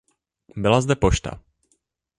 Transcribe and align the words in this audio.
Byla 0.57 0.81
zde 0.81 0.95
pošta. 0.95 1.39